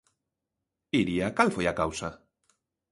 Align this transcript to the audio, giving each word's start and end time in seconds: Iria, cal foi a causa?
Iria, 1.01 1.27
cal 1.39 1.49
foi 1.55 1.65
a 1.69 1.77
causa? 1.81 2.09